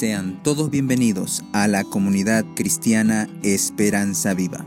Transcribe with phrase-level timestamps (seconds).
[0.00, 4.64] Sean todos bienvenidos a la comunidad cristiana Esperanza Viva.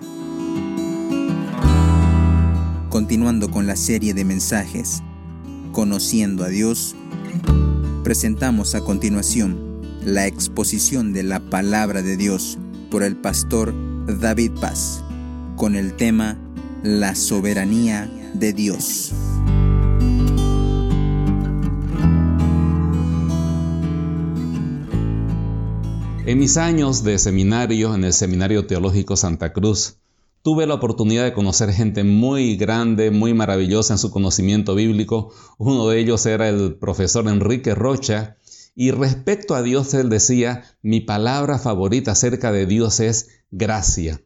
[2.90, 5.02] Continuando con la serie de mensajes
[5.72, 6.96] Conociendo a Dios,
[8.04, 12.60] presentamos a continuación la exposición de la palabra de Dios
[12.92, 13.74] por el pastor
[14.06, 15.04] David Paz
[15.56, 16.38] con el tema
[16.84, 19.16] La soberanía de Dios.
[26.26, 29.98] En mis años de seminario en el Seminario Teológico Santa Cruz,
[30.42, 35.34] tuve la oportunidad de conocer gente muy grande, muy maravillosa en su conocimiento bíblico.
[35.58, 38.38] Uno de ellos era el profesor Enrique Rocha.
[38.74, 44.22] Y respecto a Dios, él decía, mi palabra favorita acerca de Dios es gracia.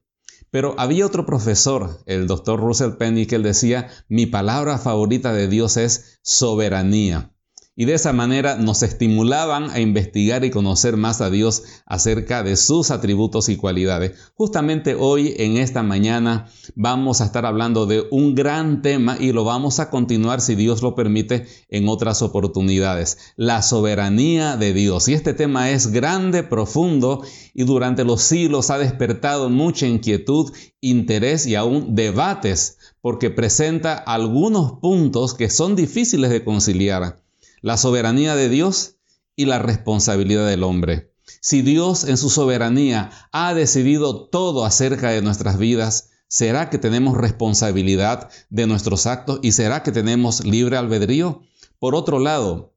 [0.51, 5.47] Pero había otro profesor, el doctor Russell Penny, que él decía, mi palabra favorita de
[5.47, 7.33] Dios es soberanía
[7.79, 12.57] y de esa manera nos estimulaban a investigar y conocer más a Dios acerca de
[12.57, 14.13] sus atributos y cualidades.
[14.33, 19.43] Justamente hoy, en esta mañana, vamos a estar hablando de un gran tema y lo
[19.43, 23.19] vamos a continuar, si Dios lo permite, en otras oportunidades.
[23.35, 25.07] La soberanía de Dios.
[25.07, 27.21] Y este tema es grande, profundo
[27.53, 34.79] y durante los siglos ha despertado mucha inquietud, interés y aún debates porque presenta algunos
[34.79, 37.26] puntos que son difíciles de conciliar
[37.61, 38.95] la soberanía de Dios
[39.35, 41.13] y la responsabilidad del hombre.
[41.41, 47.17] Si Dios en su soberanía ha decidido todo acerca de nuestras vidas, ¿será que tenemos
[47.17, 51.41] responsabilidad de nuestros actos y será que tenemos libre albedrío?
[51.79, 52.73] Por otro lado,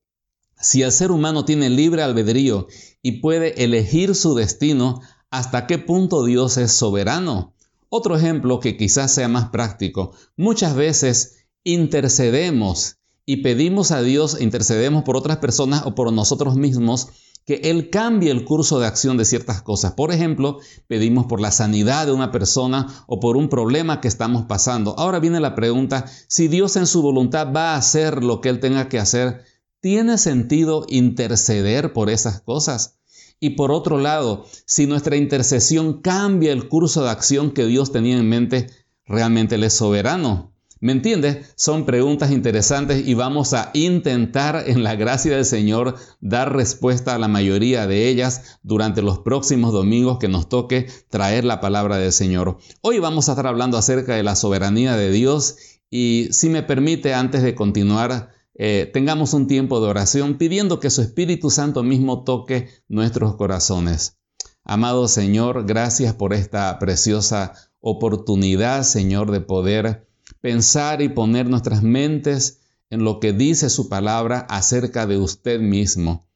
[0.60, 2.66] si el ser humano tiene libre albedrío
[3.02, 5.00] y puede elegir su destino,
[5.30, 7.54] ¿hasta qué punto Dios es soberano?
[7.88, 12.99] Otro ejemplo que quizás sea más práctico, muchas veces intercedemos
[13.30, 17.10] y pedimos a Dios, intercedemos por otras personas o por nosotros mismos,
[17.46, 19.92] que Él cambie el curso de acción de ciertas cosas.
[19.92, 24.46] Por ejemplo, pedimos por la sanidad de una persona o por un problema que estamos
[24.46, 24.98] pasando.
[24.98, 28.58] Ahora viene la pregunta, si Dios en su voluntad va a hacer lo que Él
[28.58, 29.44] tenga que hacer,
[29.78, 32.98] ¿tiene sentido interceder por esas cosas?
[33.38, 38.18] Y por otro lado, si nuestra intercesión cambia el curso de acción que Dios tenía
[38.18, 38.66] en mente,
[39.06, 40.50] realmente Él es soberano.
[40.82, 41.52] ¿Me entiendes?
[41.56, 47.18] Son preguntas interesantes y vamos a intentar en la gracia del Señor dar respuesta a
[47.18, 52.12] la mayoría de ellas durante los próximos domingos que nos toque traer la palabra del
[52.12, 52.56] Señor.
[52.80, 55.56] Hoy vamos a estar hablando acerca de la soberanía de Dios
[55.90, 60.88] y si me permite antes de continuar, eh, tengamos un tiempo de oración pidiendo que
[60.88, 64.16] su Espíritu Santo mismo toque nuestros corazones.
[64.64, 70.09] Amado Señor, gracias por esta preciosa oportunidad, Señor, de poder
[70.40, 76.26] pensar y poner nuestras mentes en lo que dice su palabra acerca de usted mismo.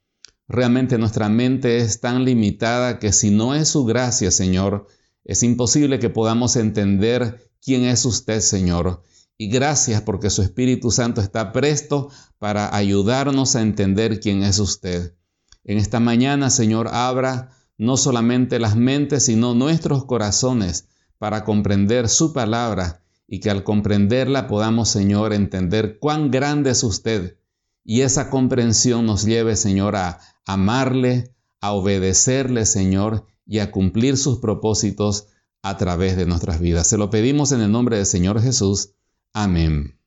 [0.46, 4.86] Realmente nuestra mente es tan limitada que si no es su gracia, Señor,
[5.24, 9.02] es imposible que podamos entender quién es usted, Señor.
[9.38, 15.14] Y gracias porque su Espíritu Santo está presto para ayudarnos a entender quién es usted.
[15.64, 20.88] En esta mañana, Señor, abra no solamente las mentes, sino nuestros corazones
[21.18, 27.38] para comprender su palabra y que al comprenderla podamos, Señor, entender cuán grande es usted
[27.84, 34.38] y esa comprensión nos lleve, Señor, a amarle, a obedecerle, Señor, y a cumplir sus
[34.38, 35.28] propósitos
[35.62, 36.86] a través de nuestras vidas.
[36.86, 38.94] Se lo pedimos en el nombre del Señor Jesús.
[39.32, 39.98] Amén.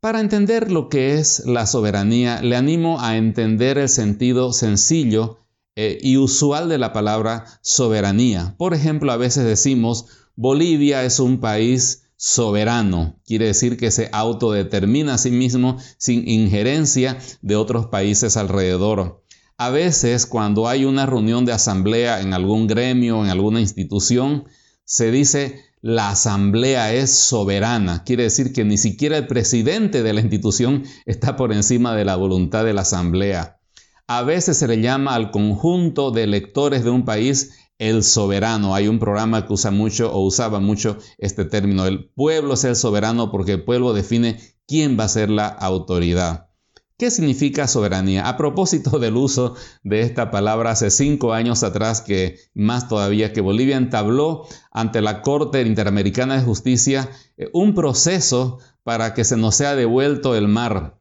[0.00, 5.38] Para entender lo que es la soberanía, le animo a entender el sentido sencillo
[5.76, 8.54] eh, y usual de la palabra soberanía.
[8.56, 10.06] Por ejemplo, a veces decimos,
[10.36, 17.18] Bolivia es un país soberano, quiere decir que se autodetermina a sí mismo sin injerencia
[17.40, 19.24] de otros países alrededor.
[19.56, 24.44] A veces cuando hay una reunión de asamblea en algún gremio, en alguna institución,
[24.84, 28.04] se dice la asamblea es soberana.
[28.04, 32.16] Quiere decir que ni siquiera el presidente de la institución está por encima de la
[32.16, 33.58] voluntad de la asamblea.
[34.06, 38.74] A veces se le llama al conjunto de electores de un país el soberano.
[38.74, 41.86] Hay un programa que usa mucho o usaba mucho este término.
[41.86, 44.38] El pueblo es el soberano porque el pueblo define
[44.68, 46.50] quién va a ser la autoridad.
[46.98, 48.28] ¿Qué significa soberanía?
[48.28, 53.40] A propósito del uso de esta palabra hace cinco años atrás, que más todavía que
[53.40, 59.54] Bolivia entabló ante la Corte Interamericana de Justicia eh, un proceso para que se nos
[59.54, 61.00] sea devuelto el mar.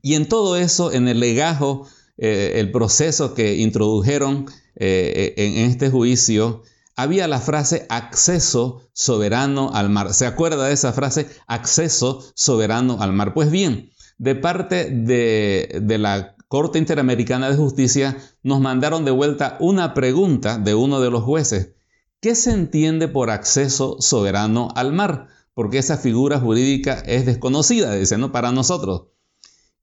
[0.00, 4.46] Y en todo eso, en el legajo, eh, el proceso que introdujeron
[4.78, 6.62] eh, en este juicio,
[6.98, 10.12] había la frase acceso soberano al mar.
[10.14, 11.28] ¿Se acuerda de esa frase?
[11.46, 13.34] Acceso soberano al mar.
[13.34, 19.94] Pues bien, de parte de, la Corte Interamericana de Justicia nos mandaron de vuelta una
[19.94, 21.74] pregunta de uno de los jueces.
[22.20, 25.28] ¿Qué se entiende por acceso soberano al mar?
[25.54, 28.32] Porque esa figura jurídica es desconocida, dice, ¿no?
[28.32, 29.08] Para nosotros.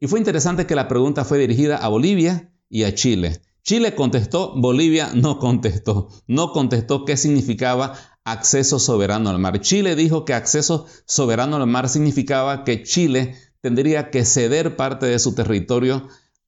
[0.02, 3.42] Y fue interesante que la pregunta fue dirigida a Bolivia y a Chile.
[3.66, 6.10] Chile contestó, Bolivia no contestó.
[6.28, 9.60] No contestó qué significaba acceso soberano al mar.
[9.60, 15.18] Chile dijo que acceso soberano al mar significaba que Chile tendría que ceder parte de
[15.18, 16.08] su territorio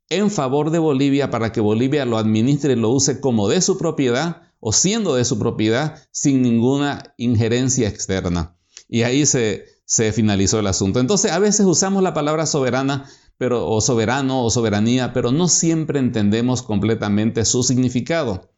[0.10, 3.80] en favor de Bolivia para que Bolivia lo administre y lo use como de su
[3.80, 8.56] propiedad o siendo de su propiedad sin ninguna injerencia externa.
[8.88, 11.00] Y ahí se, se finalizó el asunto.
[11.00, 16.00] Entonces a veces usamos la palabra soberana pero, o soberano o soberanía, pero no siempre
[16.00, 18.50] entendemos completamente su significado.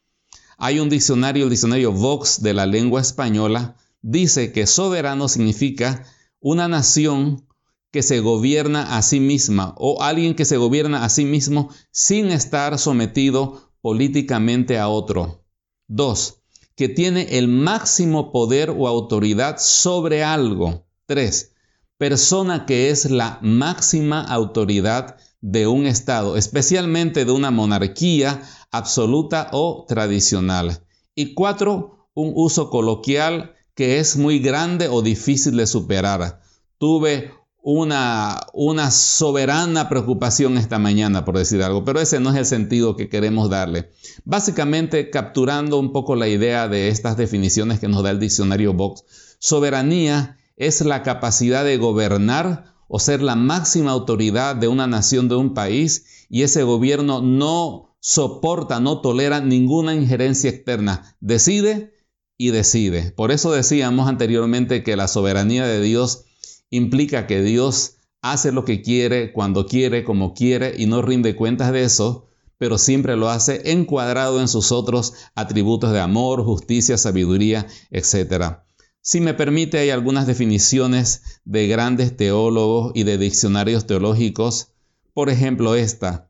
[0.58, 6.06] Hay un diccionario, el diccionario Vox de la lengua española, dice que soberano significa
[6.40, 7.46] una nación
[7.92, 12.28] que se gobierna a sí misma o alguien que se gobierna a sí mismo sin
[12.28, 15.44] estar sometido políticamente a otro.
[15.88, 16.42] Dos,
[16.76, 20.86] que tiene el máximo poder o autoridad sobre algo.
[21.06, 21.54] Tres,
[22.00, 28.42] persona que es la máxima autoridad de un Estado, especialmente de una monarquía
[28.72, 30.82] absoluta o tradicional.
[31.14, 36.42] Y cuatro, un uso coloquial que es muy grande o difícil de superar.
[36.78, 42.46] Tuve una, una soberana preocupación esta mañana, por decir algo, pero ese no es el
[42.46, 43.92] sentido que queremos darle.
[44.24, 49.04] Básicamente, capturando un poco la idea de estas definiciones que nos da el diccionario Vox,
[49.40, 55.36] soberanía es la capacidad de gobernar o ser la máxima autoridad de una nación, de
[55.36, 61.16] un país, y ese gobierno no soporta, no tolera ninguna injerencia externa.
[61.22, 61.94] Decide
[62.38, 63.12] y decide.
[63.12, 66.26] Por eso decíamos anteriormente que la soberanía de Dios
[66.70, 71.72] implica que Dios hace lo que quiere, cuando quiere, como quiere, y no rinde cuentas
[71.72, 72.28] de eso,
[72.58, 78.60] pero siempre lo hace encuadrado en sus otros atributos de amor, justicia, sabiduría, etc.
[79.02, 84.74] Si me permite, hay algunas definiciones de grandes teólogos y de diccionarios teológicos.
[85.14, 86.30] Por ejemplo, esta.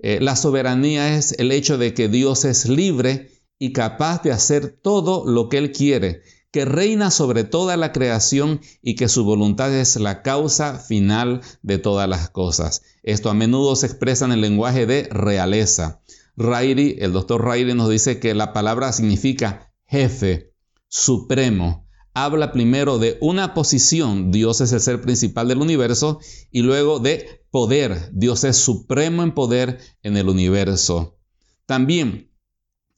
[0.00, 4.68] Eh, la soberanía es el hecho de que Dios es libre y capaz de hacer
[4.70, 9.72] todo lo que Él quiere, que reina sobre toda la creación y que su voluntad
[9.72, 12.82] es la causa final de todas las cosas.
[13.02, 16.00] Esto a menudo se expresa en el lenguaje de realeza.
[16.36, 20.54] Rairi, el doctor Rairi nos dice que la palabra significa jefe,
[20.88, 21.86] supremo,
[22.24, 26.20] habla primero de una posición, Dios es el ser principal del universo,
[26.50, 31.18] y luego de poder, Dios es supremo en poder en el universo.
[31.66, 32.30] También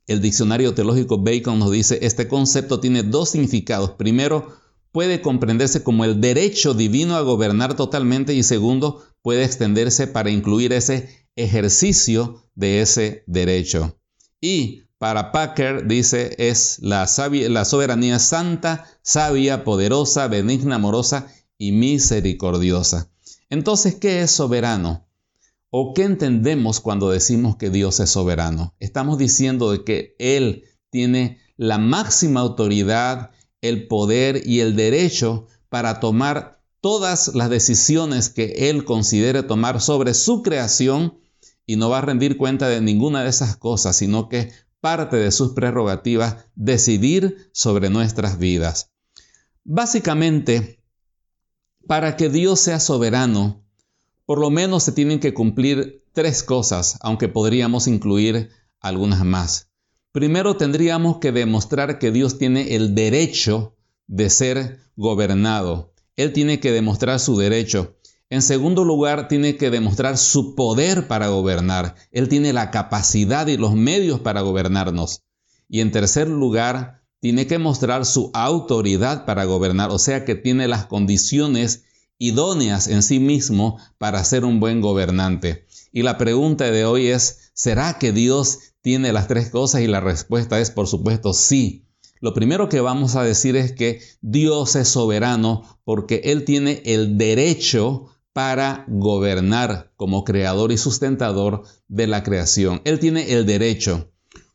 [0.06, 3.92] el diccionario teológico Bacon nos dice, este concepto tiene dos significados.
[3.92, 4.48] Primero,
[4.90, 10.72] puede comprenderse como el derecho divino a gobernar totalmente y segundo, puede extenderse para incluir
[10.72, 13.98] ese ejercicio de ese derecho.
[14.40, 17.10] Y para Packer, dice, es la,
[17.49, 21.26] la soberanía santa, sabia, poderosa, benigna, amorosa
[21.58, 23.10] y misericordiosa.
[23.50, 25.08] Entonces, ¿qué es soberano?
[25.70, 28.76] ¿O qué entendemos cuando decimos que Dios es soberano?
[28.78, 35.98] Estamos diciendo de que Él tiene la máxima autoridad, el poder y el derecho para
[35.98, 41.19] tomar todas las decisiones que Él considere tomar sobre su creación
[41.67, 45.31] y no va a rendir cuenta de ninguna de esas cosas, sino que parte de
[45.31, 48.91] sus prerrogativas decidir sobre nuestras vidas.
[49.62, 50.84] Básicamente,
[51.86, 53.65] para que Dios sea soberano,
[54.27, 59.70] por lo menos se tienen que cumplir tres cosas, aunque podríamos incluir algunas más.
[60.10, 63.77] Primero tendríamos que demostrar que Dios tiene el derecho
[64.08, 65.94] de ser gobernado.
[66.17, 67.96] Él tiene que demostrar su derecho.
[68.32, 71.96] En segundo lugar, tiene que demostrar su poder para gobernar.
[72.12, 75.22] Él tiene la capacidad y los medios para gobernarnos.
[75.69, 80.67] Y en tercer lugar, tiene que mostrar su autoridad para gobernar, o sea que tiene
[80.67, 81.84] las condiciones
[82.17, 85.67] idóneas en sí mismo para ser un buen gobernante.
[85.93, 89.82] Y la pregunta de hoy es, ¿será que Dios tiene las tres cosas?
[89.82, 91.84] Y la respuesta es, por supuesto, sí.
[92.19, 97.19] Lo primero que vamos a decir es que Dios es soberano porque Él tiene el
[97.19, 102.81] derecho para gobernar como creador y sustentador de la creación.
[102.84, 104.10] Él tiene el derecho.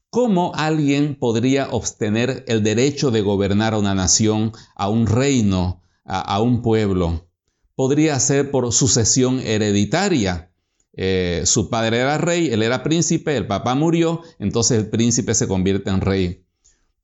[0.10, 6.42] ¿Cómo alguien podría obtener el derecho de gobernar a una nación, a un reino, a,
[6.42, 7.30] un pueblo?
[7.76, 10.52] Podría ser por sucesión hereditaria.
[10.94, 15.48] Eh, su padre era rey, él era príncipe, el papá murió, entonces el príncipe se
[15.48, 16.47] convierte en rey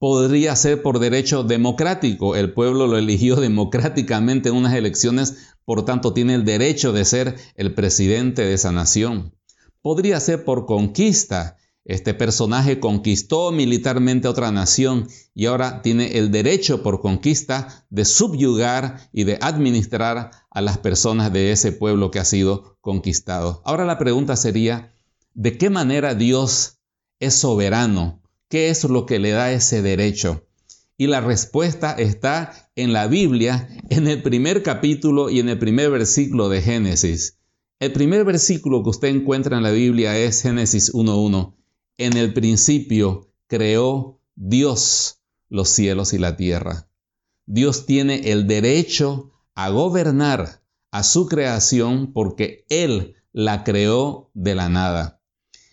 [0.03, 2.35] podría ser por derecho democrático.
[2.35, 7.37] El pueblo lo eligió democráticamente en unas elecciones, por tanto tiene el derecho de ser
[7.55, 9.33] el presidente de esa nación.
[9.81, 11.55] podría ser por conquista.
[11.85, 19.09] Este personaje conquistó militarmente otra nación y ahora tiene el derecho por conquista de subyugar
[19.13, 23.61] y de administrar a las personas de ese pueblo que ha sido conquistado.
[23.63, 24.93] Ahora la pregunta sería,
[25.33, 26.79] ¿de qué manera Dios
[27.21, 28.22] es soberano?
[28.49, 30.45] ¿Qué es lo que le da ese derecho?
[30.97, 35.89] Y la respuesta está en la Biblia, en el primer capítulo y en el primer
[35.89, 37.39] versículo de Génesis.
[37.79, 41.55] El primer versículo que usted encuentra en la Biblia es Génesis 1.1.
[41.97, 45.19] En el principio creó Dios
[45.49, 46.87] los cielos y la tierra.
[47.45, 54.69] Dios tiene el derecho a gobernar a su creación porque Él la creó de la
[54.69, 55.19] nada.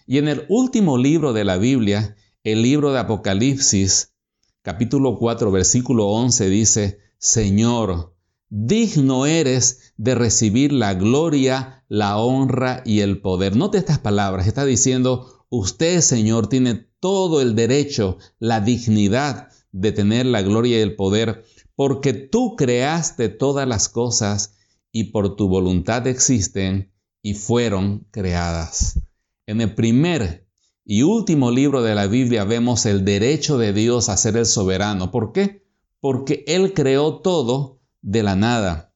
[0.07, 4.15] Y en el último libro de la Biblia, el libro de Apocalipsis,
[4.63, 8.15] capítulo 4, versículo 11 dice, Señor,
[8.49, 13.57] digno eres de recibir la gloria, la honra y el poder.
[13.57, 20.25] Note estas palabras, está diciendo, usted, Señor, tiene todo el derecho, la dignidad de tener
[20.25, 21.45] la gloria y el poder,
[21.75, 24.55] porque tú creaste todas las cosas
[24.93, 28.99] y por tu voluntad existen y fueron creadas.
[29.45, 30.50] En el primer
[30.93, 35.13] y último libro de la Biblia vemos el derecho de Dios a ser el soberano.
[35.13, 35.65] ¿Por qué?
[36.01, 38.93] Porque Él creó todo de la nada.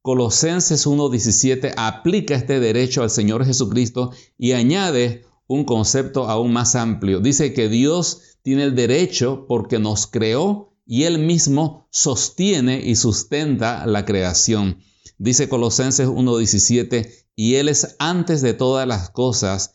[0.00, 7.20] Colosenses 1.17 aplica este derecho al Señor Jesucristo y añade un concepto aún más amplio.
[7.20, 13.84] Dice que Dios tiene el derecho porque nos creó y Él mismo sostiene y sustenta
[13.84, 14.78] la creación.
[15.18, 19.74] Dice Colosenses 1.17, y Él es antes de todas las cosas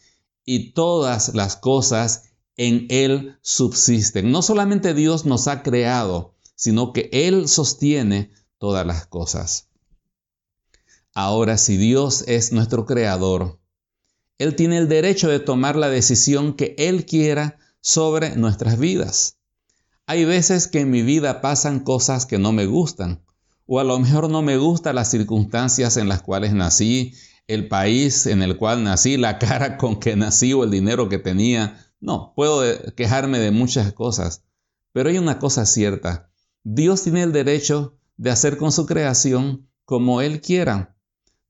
[0.52, 2.24] y todas las cosas
[2.58, 4.32] en Él subsisten.
[4.32, 9.68] No solamente Dios nos ha creado, sino que Él sostiene todas las cosas.
[11.14, 13.60] Ahora, si Dios es nuestro creador,
[14.40, 19.38] Él tiene el derecho de tomar la decisión que Él quiera sobre nuestras vidas.
[20.08, 23.22] Hay veces que en mi vida pasan cosas que no me gustan,
[23.68, 27.14] o a lo mejor no me gustan las circunstancias en las cuales nací,
[27.50, 31.18] el país en el cual nací, la cara con que nací o el dinero que
[31.18, 31.84] tenía.
[32.00, 32.64] No, puedo
[32.96, 34.44] quejarme de muchas cosas,
[34.94, 36.32] pero hay una cosa cierta.
[36.64, 40.96] Dios tiene el derecho de hacer con su creación como Él quiera.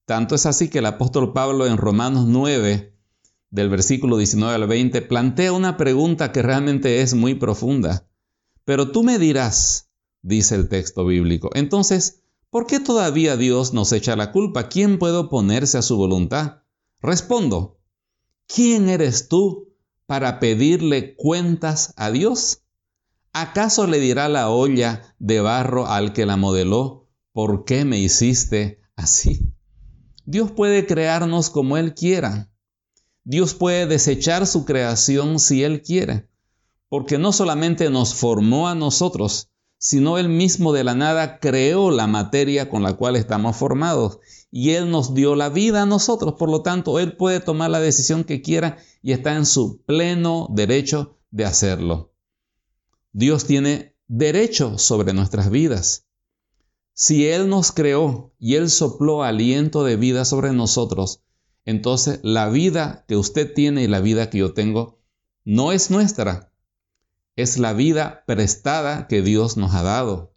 [0.05, 2.95] Tanto es así que el apóstol Pablo en Romanos 9,
[3.51, 8.07] del versículo 19 al 20, plantea una pregunta que realmente es muy profunda.
[8.63, 9.89] Pero tú me dirás,
[10.21, 12.18] dice el texto bíblico, entonces,
[12.49, 14.69] ¿Por qué todavía Dios nos echa la culpa?
[14.69, 16.63] ¿Quién puede oponerse a su voluntad?
[16.99, 17.79] Respondo,
[18.47, 19.75] ¿quién eres tú
[20.07, 22.63] para pedirle cuentas a Dios?
[23.33, 28.81] ¿Acaso le dirá la olla de barro al que la modeló, ¿por qué me hiciste
[28.95, 29.53] así?
[30.25, 32.51] Dios puede crearnos como Él quiera.
[33.23, 36.27] Dios puede desechar su creación si Él quiere,
[36.87, 39.48] porque no solamente nos formó a nosotros,
[39.79, 44.19] sino Él mismo de la nada creó la materia con la cual estamos formados
[44.51, 46.35] y Él nos dio la vida a nosotros.
[46.37, 50.47] Por lo tanto, Él puede tomar la decisión que quiera y está en su pleno
[50.51, 52.13] derecho de hacerlo.
[53.13, 56.05] Dios tiene derecho sobre nuestras vidas.
[56.93, 61.21] Si Él nos creó y Él sopló aliento de vida sobre nosotros,
[61.63, 64.99] entonces la vida que usted tiene y la vida que yo tengo
[65.45, 66.48] no es nuestra,
[67.41, 70.35] es la vida prestada que Dios nos ha dado.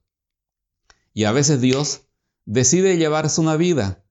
[1.13, 2.03] Y a veces Dios
[2.45, 4.05] decide llevarse una vida.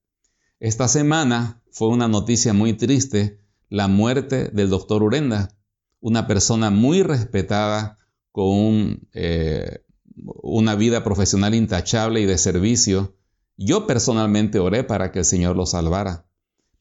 [0.59, 5.57] Esta semana fue una noticia muy triste, la muerte del doctor Urenda,
[5.99, 7.97] una persona muy respetada
[8.31, 13.15] con eh, una vida profesional intachable y de servicio.
[13.57, 16.25] Yo personalmente oré para que el Señor lo salvara,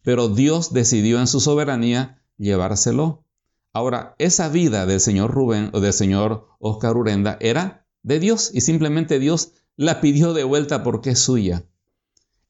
[0.03, 3.25] pero Dios decidió en su soberanía llevárselo.
[3.73, 8.63] Ahora, esa vida del señor Rubén o del señor Oscar Urenda era de Dios y
[8.63, 11.65] simplemente Dios la pidió de vuelta porque es suya.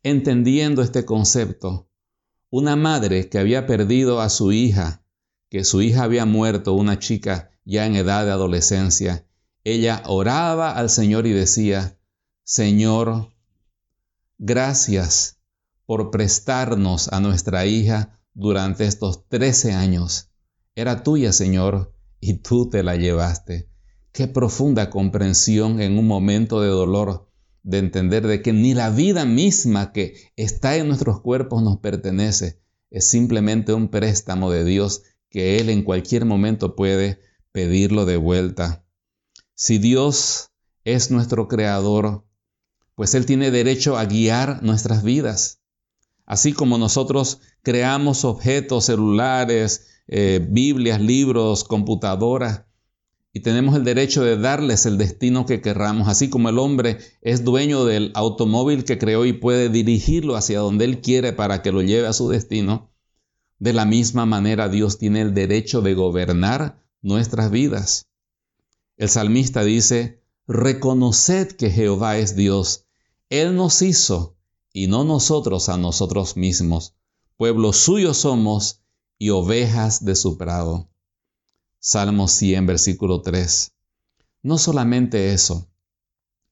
[0.03, 1.91] Entendiendo este concepto,
[2.49, 5.05] una madre que había perdido a su hija,
[5.51, 9.27] que su hija había muerto, una chica ya en edad de adolescencia,
[9.63, 11.99] ella oraba al Señor y decía,
[12.45, 13.33] Señor,
[14.39, 15.39] gracias
[15.85, 20.30] por prestarnos a nuestra hija durante estos 13 años.
[20.81, 23.69] Era tuya, Señor, y tú te la llevaste.
[24.13, 27.31] Qué profunda comprensión en un momento de dolor,
[27.63, 32.63] de entender de que ni la vida misma que está en nuestros cuerpos nos pertenece.
[32.89, 37.21] Es simplemente un préstamo de Dios que Él en cualquier momento puede
[37.53, 38.87] pedirlo de vuelta.
[39.53, 40.49] Si Dios
[40.85, 42.25] es nuestro creador,
[42.95, 45.61] pues Él tiene derecho a guiar nuestras vidas.
[46.25, 52.65] Así como nosotros creamos objetos, celulares, eh, Biblias, libros, computadoras,
[53.33, 57.45] y tenemos el derecho de darles el destino que querramos, así como el hombre es
[57.45, 61.81] dueño del automóvil que creó y puede dirigirlo hacia donde él quiere para que lo
[61.81, 62.91] lleve a su destino.
[63.61, 68.09] De la misma manera Dios tiene el derecho de gobernar nuestras vidas.
[68.97, 72.87] El salmista dice, reconoced que Jehová es Dios.
[73.29, 74.37] Él nos hizo
[74.73, 76.97] y no nosotros a nosotros mismos.
[77.37, 78.80] Pueblo suyo somos
[79.21, 80.89] y ovejas de su prado.
[81.79, 83.71] Salmo 100, versículo 3.
[84.43, 85.69] No solamente eso,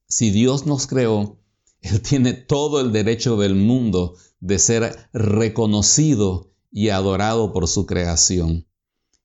[0.07, 1.39] si Dios nos creó,
[1.81, 8.67] Él tiene todo el derecho del mundo de ser reconocido y adorado por su creación.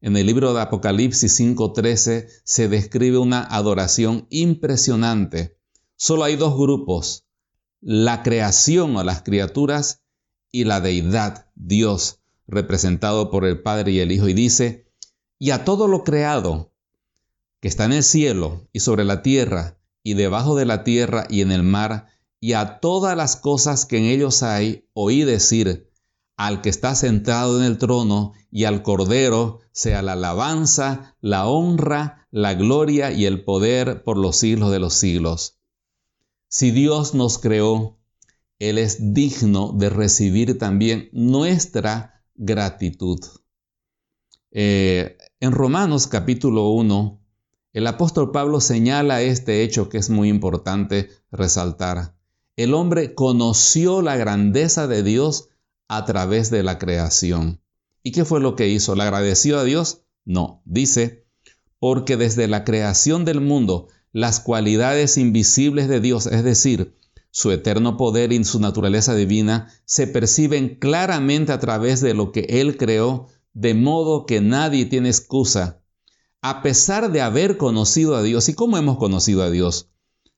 [0.00, 5.58] En el libro de Apocalipsis 5:13 se describe una adoración impresionante.
[5.96, 7.26] Solo hay dos grupos,
[7.82, 10.02] la creación o las criaturas
[10.50, 14.28] y la deidad, Dios, representado por el Padre y el Hijo.
[14.28, 14.86] Y dice,
[15.38, 16.72] y a todo lo creado
[17.60, 21.40] que está en el cielo y sobre la tierra y debajo de la tierra y
[21.40, 22.08] en el mar,
[22.38, 25.90] y a todas las cosas que en ellos hay, oí decir,
[26.36, 32.26] al que está sentado en el trono y al Cordero, sea la alabanza, la honra,
[32.30, 35.58] la gloria y el poder por los siglos de los siglos.
[36.48, 37.98] Si Dios nos creó,
[38.58, 43.20] Él es digno de recibir también nuestra gratitud.
[44.50, 47.20] Eh, en Romanos capítulo 1,
[47.72, 52.14] el apóstol Pablo señala este hecho que es muy importante resaltar.
[52.56, 55.48] El hombre conoció la grandeza de Dios
[55.88, 57.60] a través de la creación.
[58.04, 58.94] ¿Y qué fue lo que hizo?
[58.94, 60.02] ¿Le agradeció a Dios?
[60.24, 61.26] No, dice,
[61.80, 66.96] porque desde la creación del mundo, las cualidades invisibles de Dios, es decir,
[67.34, 72.46] su eterno poder y su naturaleza divina, se perciben claramente a través de lo que
[72.48, 75.82] Él creó de modo que nadie tiene excusa,
[76.42, 78.48] a pesar de haber conocido a Dios.
[78.48, 79.90] ¿Y cómo hemos conocido a Dios?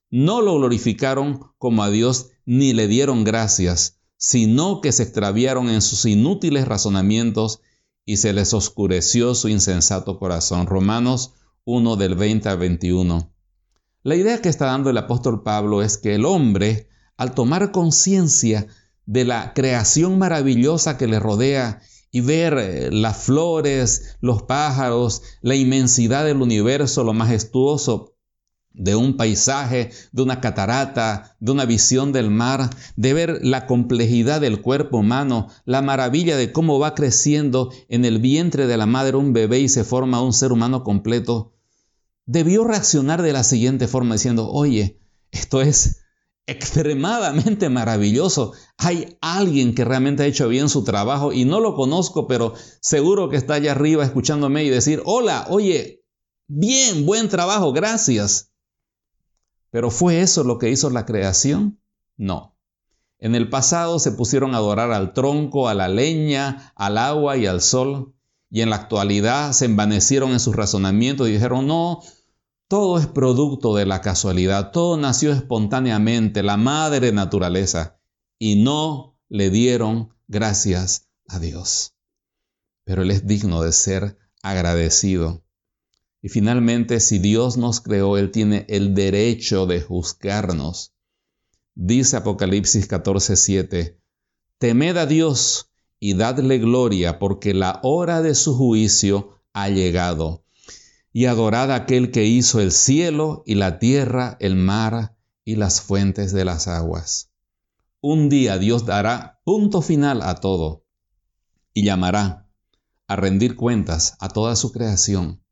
[0.08, 5.82] No lo glorificaron como a Dios ni le dieron gracias, sino que se extraviaron en
[5.82, 7.60] sus inútiles razonamientos
[8.06, 10.66] y se les oscureció su insensato corazón.
[10.66, 11.34] Romanos
[11.66, 13.36] 1 del 20 al 21.
[14.06, 18.66] La idea que está dando el apóstol Pablo es que el hombre, al tomar conciencia
[19.06, 25.54] de la creación maravillosa que le rodea y ver eh, las flores, los pájaros, la
[25.54, 28.14] inmensidad del universo, lo majestuoso
[28.76, 34.40] de un paisaje, de una catarata, de una visión del mar, de ver la complejidad
[34.40, 39.16] del cuerpo humano, la maravilla de cómo va creciendo en el vientre de la madre
[39.16, 41.54] un bebé y se forma un ser humano completo,
[42.26, 45.00] debió reaccionar de la siguiente forma diciendo, oye,
[45.30, 46.05] esto es
[46.46, 48.52] extremadamente maravilloso.
[48.78, 53.28] Hay alguien que realmente ha hecho bien su trabajo y no lo conozco, pero seguro
[53.28, 56.04] que está allá arriba escuchándome y decir, hola, oye,
[56.46, 58.52] bien, buen trabajo, gracias.
[59.70, 61.80] Pero ¿fue eso lo que hizo la creación?
[62.16, 62.56] No.
[63.18, 67.46] En el pasado se pusieron a adorar al tronco, a la leña, al agua y
[67.46, 68.14] al sol,
[68.50, 72.02] y en la actualidad se envanecieron en sus razonamientos y dijeron, no,
[72.68, 78.00] todo es producto de la casualidad, todo nació espontáneamente, la madre naturaleza,
[78.38, 81.94] y no le dieron gracias a Dios.
[82.84, 85.44] Pero Él es digno de ser agradecido.
[86.22, 90.92] Y finalmente, si Dios nos creó, Él tiene el derecho de juzgarnos.
[91.74, 94.00] Dice Apocalipsis 14:7,
[94.58, 100.45] Temed a Dios y dadle gloria, porque la hora de su juicio ha llegado
[101.16, 105.80] y adorad a aquel que hizo el cielo y la tierra, el mar y las
[105.80, 107.30] fuentes de las aguas.
[108.02, 110.84] Un día Dios dará punto final a todo
[111.72, 112.50] y llamará
[113.06, 115.42] a rendir cuentas a toda su creación,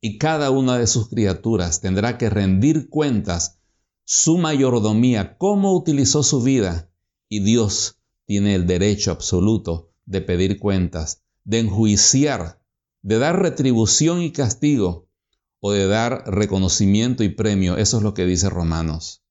[0.00, 3.58] y cada una de sus criaturas tendrá que rendir cuentas
[4.04, 6.88] su mayordomía, cómo utilizó su vida,
[7.28, 12.61] y Dios tiene el derecho absoluto de pedir cuentas, de enjuiciar
[13.02, 15.08] de dar retribución y castigo
[15.60, 17.76] o de dar reconocimiento y premio.
[17.76, 19.22] Eso es lo que dice Romanos.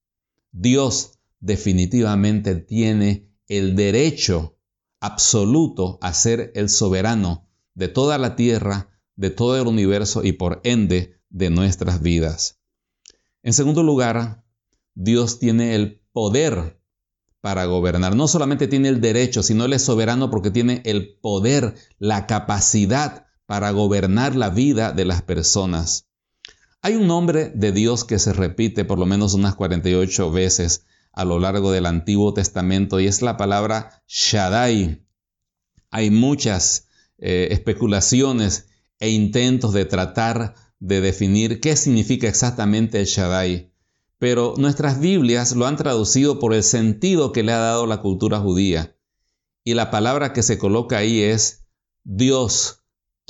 [0.52, 4.58] Dios definitivamente tiene el derecho
[5.00, 10.62] absoluto a ser el soberano de toda la tierra, de todo el universo y por
[10.64, 12.60] ende de nuestras vidas.
[13.44, 14.44] En segundo lugar,
[14.94, 16.80] Dios tiene el poder
[17.40, 18.16] para gobernar.
[18.16, 23.26] No solamente tiene el derecho, sino Él es soberano porque tiene el poder, la capacidad
[23.52, 26.08] para gobernar la vida de las personas.
[26.82, 31.26] Hay un nombre de Dios que se repite por lo menos unas 48 veces a
[31.26, 35.06] lo largo del Antiguo Testamento y es la palabra Shaddai.
[35.90, 36.88] Hay muchas
[37.18, 38.68] eh, especulaciones
[39.02, 43.74] e intentos de tratar de definir qué significa exactamente el Shaddai,
[44.18, 48.40] pero nuestras Biblias lo han traducido por el sentido que le ha dado la cultura
[48.40, 48.96] judía.
[49.66, 51.66] Y la palabra que se coloca ahí es
[52.06, 52.81] Dios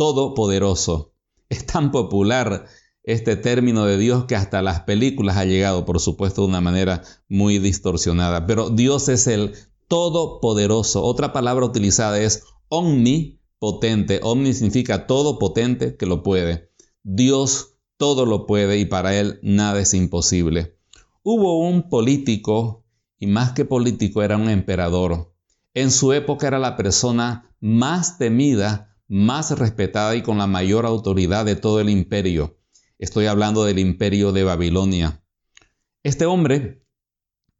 [0.01, 1.13] Todopoderoso.
[1.47, 2.65] Es tan popular
[3.03, 7.03] este término de Dios que hasta las películas ha llegado, por supuesto, de una manera
[7.29, 8.47] muy distorsionada.
[8.47, 9.53] Pero Dios es el
[9.87, 11.03] Todopoderoso.
[11.03, 14.21] Otra palabra utilizada es omnipotente.
[14.23, 16.71] Omni significa todo potente que lo puede.
[17.03, 20.79] Dios todo lo puede y para Él nada es imposible.
[21.21, 22.83] Hubo un político,
[23.19, 25.31] y más que político era un emperador.
[25.75, 31.43] En su época era la persona más temida, más respetada y con la mayor autoridad
[31.43, 32.57] de todo el imperio.
[32.97, 35.21] Estoy hablando del imperio de Babilonia.
[36.01, 36.85] Este hombre,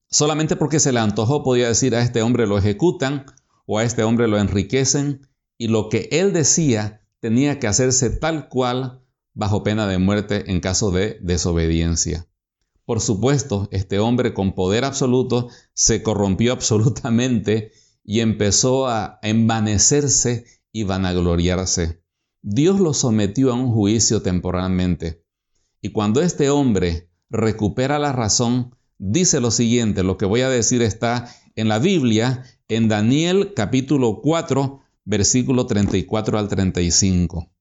[0.10, 3.26] solamente porque se le antojó, podía decir a este hombre lo ejecutan
[3.66, 8.48] o a este hombre lo enriquecen y lo que él decía tenía que hacerse tal
[8.48, 12.30] cual bajo pena de muerte en caso de desobediencia.
[12.86, 17.74] Por supuesto, este hombre con poder absoluto se corrompió absolutamente
[18.06, 22.02] y empezó a envanecerse y vanagloriarse.
[22.42, 25.24] Dios lo sometió a un juicio temporalmente.
[25.82, 30.82] Y cuando este hombre recupera la razón, dice lo siguiente, lo que voy a decir
[30.82, 37.52] está en la Biblia, en Daniel capítulo 4, versículo 34 al 35.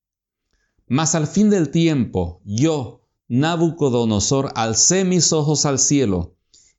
[0.86, 6.36] Mas al fin del tiempo, yo, Nabucodonosor, alcé mis ojos al cielo,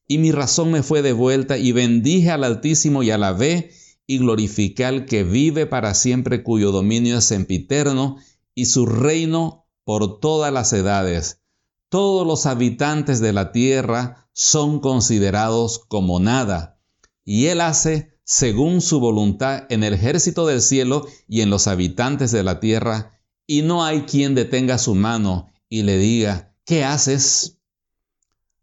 [0.07, 3.71] y mi razón me fue devuelta, y bendije al Altísimo y alabé
[4.12, 8.17] y glorifiqué al que vive para siempre, cuyo dominio es sempiterno,
[8.54, 11.39] y su reino por todas las edades.
[11.88, 16.78] Todos los habitantes de la tierra son considerados como nada,
[17.24, 22.34] y Él hace según su voluntad en el ejército del cielo y en los habitantes
[22.34, 27.60] de la tierra, y no hay quien detenga su mano y le diga, ¿qué haces?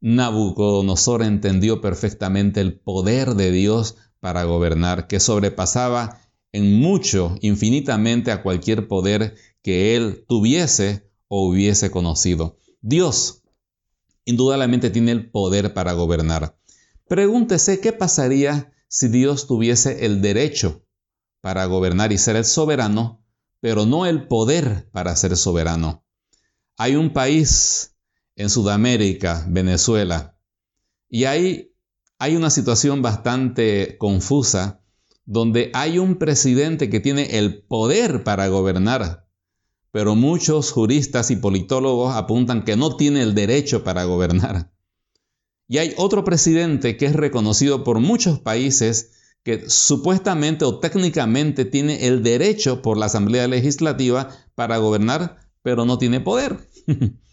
[0.02, 6.20] Nabucodonosor entendió perfectamente el poder de Dios para gobernar, que sobrepasaba
[6.52, 12.58] en mucho, infinitamente a cualquier poder que él tuviese o hubiese conocido.
[12.80, 13.42] Dios
[14.24, 16.58] indudablemente tiene el poder para gobernar.
[17.06, 20.84] Pregúntese qué pasaría si Dios tuviese el derecho
[21.40, 23.24] para gobernar y ser el soberano,
[23.60, 26.04] pero no el poder para ser soberano.
[26.76, 27.96] Hay un país
[28.36, 30.38] en Sudamérica, Venezuela,
[31.08, 31.72] y ahí
[32.18, 34.80] hay una situación bastante confusa
[35.24, 39.26] donde hay un presidente que tiene el poder para gobernar,
[39.90, 44.72] pero muchos juristas y politólogos apuntan que no tiene el derecho para gobernar.
[45.68, 52.06] Y hay otro presidente que es reconocido por muchos países que supuestamente o técnicamente tiene
[52.06, 56.58] el derecho por la Asamblea Legislativa para gobernar, pero no tiene poder.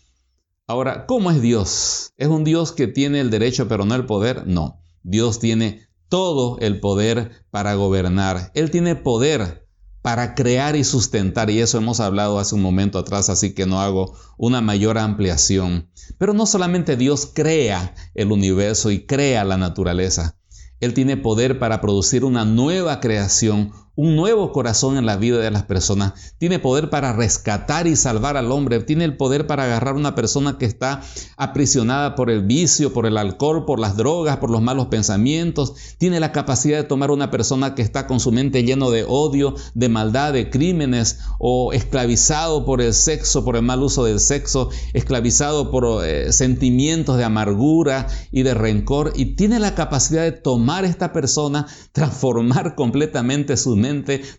[0.67, 2.13] Ahora, ¿cómo es Dios?
[2.17, 4.47] ¿Es un Dios que tiene el derecho pero no el poder?
[4.47, 8.51] No, Dios tiene todo el poder para gobernar.
[8.55, 9.67] Él tiene poder
[10.01, 13.79] para crear y sustentar, y eso hemos hablado hace un momento atrás, así que no
[13.79, 15.91] hago una mayor ampliación.
[16.17, 20.35] Pero no solamente Dios crea el universo y crea la naturaleza,
[20.79, 25.51] Él tiene poder para producir una nueva creación, un nuevo corazón en la vida de
[25.51, 26.33] las personas.
[26.37, 28.81] Tiene poder para rescatar y salvar al hombre.
[28.81, 31.01] Tiene el poder para agarrar a una persona que está
[31.37, 35.73] aprisionada por el vicio, por el alcohol, por las drogas, por los malos pensamientos.
[35.97, 39.55] Tiene la capacidad de tomar una persona que está con su mente lleno de odio,
[39.73, 44.69] de maldad, de crímenes o esclavizado por el sexo, por el mal uso del sexo,
[44.93, 49.13] esclavizado por eh, sentimientos de amargura y de rencor.
[49.15, 53.84] Y tiene la capacidad de tomar esta persona, transformar completamente su mente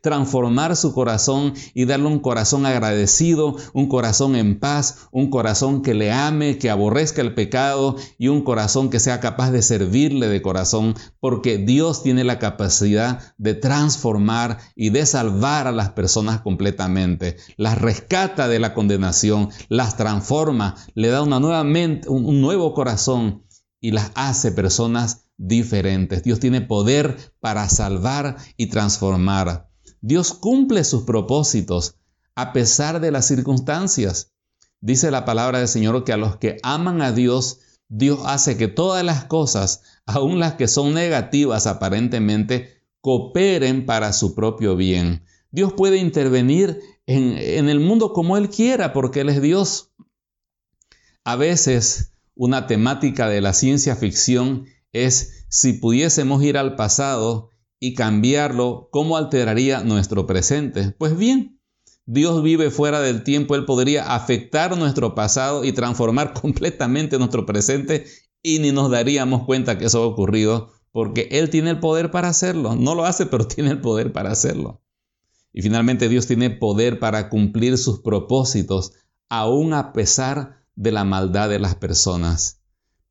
[0.01, 5.95] transformar su corazón y darle un corazón agradecido, un corazón en paz, un corazón que
[5.95, 10.43] le ame, que aborrezca el pecado y un corazón que sea capaz de servirle de
[10.43, 17.37] corazón, porque Dios tiene la capacidad de transformar y de salvar a las personas completamente.
[17.57, 23.45] Las rescata de la condenación, las transforma, le da una nueva mente, un nuevo corazón
[23.81, 26.23] y las hace personas diferentes.
[26.23, 29.69] Dios tiene poder para salvar y transformar.
[30.01, 31.97] Dios cumple sus propósitos
[32.35, 34.33] a pesar de las circunstancias.
[34.81, 38.69] Dice la palabra del Señor que a los que aman a Dios, Dios hace que
[38.69, 45.25] todas las cosas, aun las que son negativas aparentemente, cooperen para su propio bien.
[45.51, 49.93] Dios puede intervenir en, en el mundo como Él quiera porque Él es Dios.
[51.25, 57.95] A veces una temática de la ciencia ficción es si pudiésemos ir al pasado y
[57.95, 60.95] cambiarlo, ¿cómo alteraría nuestro presente?
[60.99, 61.61] Pues bien,
[62.07, 68.07] Dios vive fuera del tiempo, Él podría afectar nuestro pasado y transformar completamente nuestro presente
[68.43, 72.29] y ni nos daríamos cuenta que eso ha ocurrido porque Él tiene el poder para
[72.29, 72.75] hacerlo.
[72.77, 74.83] No lo hace, pero tiene el poder para hacerlo.
[75.53, 78.93] Y finalmente Dios tiene poder para cumplir sus propósitos,
[79.29, 82.63] aún a pesar de la maldad de las personas.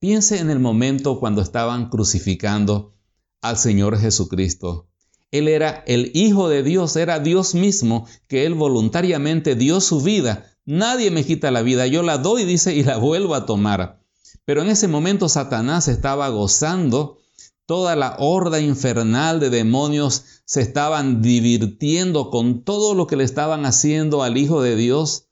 [0.07, 2.93] Piense en el momento cuando estaban crucificando
[3.41, 4.87] al Señor Jesucristo.
[5.31, 10.45] Él era el Hijo de Dios, era Dios mismo, que Él voluntariamente dio su vida.
[10.63, 13.99] Nadie me quita la vida, yo la doy, dice, y la vuelvo a tomar.
[14.45, 17.17] Pero en ese momento Satanás estaba gozando,
[17.65, 23.65] toda la horda infernal de demonios se estaban divirtiendo con todo lo que le estaban
[23.65, 25.24] haciendo al Hijo de Dios.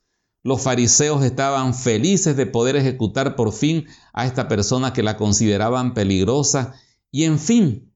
[0.43, 5.93] Los fariseos estaban felices de poder ejecutar por fin a esta persona que la consideraban
[5.93, 6.73] peligrosa.
[7.12, 7.93] Y en fin,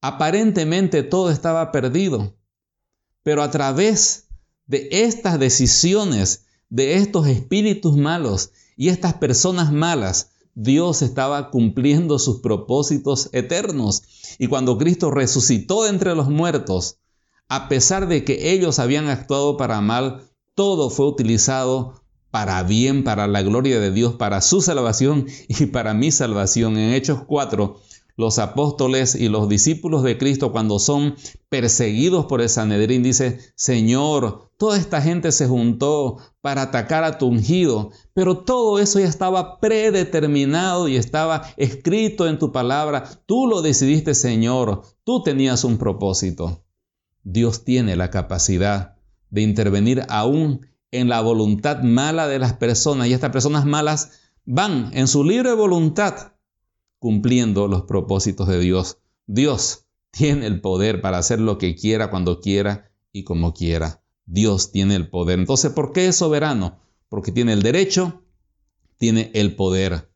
[0.00, 2.36] aparentemente todo estaba perdido.
[3.24, 4.28] Pero a través
[4.66, 12.40] de estas decisiones, de estos espíritus malos y estas personas malas, Dios estaba cumpliendo sus
[12.40, 14.02] propósitos eternos.
[14.38, 16.98] Y cuando Cristo resucitó entre los muertos,
[17.48, 20.27] a pesar de que ellos habían actuado para mal,
[20.58, 25.94] todo fue utilizado para bien, para la gloria de Dios, para su salvación y para
[25.94, 26.76] mi salvación.
[26.76, 27.76] En Hechos 4,
[28.16, 31.14] los apóstoles y los discípulos de Cristo cuando son
[31.48, 37.28] perseguidos por el Sanedrín, dice, Señor, toda esta gente se juntó para atacar a tu
[37.28, 43.08] ungido, pero todo eso ya estaba predeterminado y estaba escrito en tu palabra.
[43.26, 46.64] Tú lo decidiste, Señor, tú tenías un propósito.
[47.22, 48.97] Dios tiene la capacidad
[49.30, 54.90] de intervenir aún en la voluntad mala de las personas y estas personas malas van
[54.94, 56.32] en su libre voluntad
[56.98, 58.98] cumpliendo los propósitos de Dios.
[59.26, 64.02] Dios tiene el poder para hacer lo que quiera, cuando quiera y como quiera.
[64.24, 65.38] Dios tiene el poder.
[65.38, 66.80] Entonces, ¿por qué es soberano?
[67.08, 68.24] Porque tiene el derecho,
[68.96, 70.10] tiene el poder.